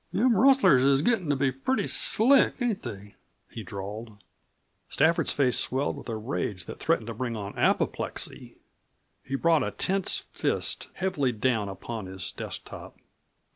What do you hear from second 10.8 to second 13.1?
heavily down upon his desk top.